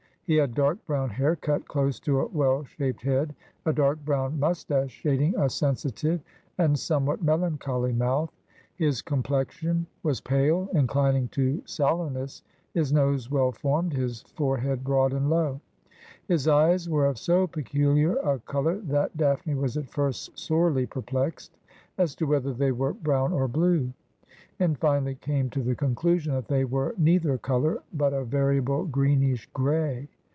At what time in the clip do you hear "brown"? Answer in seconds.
0.85-1.09, 4.05-4.39, 22.93-23.33